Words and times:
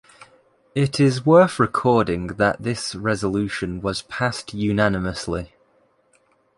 It 0.73 0.99
is 0.99 1.27
worth 1.27 1.59
recording 1.59 2.25
that 2.37 2.59
this 2.63 2.95
resolution 2.95 3.81
was 3.81 4.01
passed 4.01 4.51
unanimously. 4.51 5.53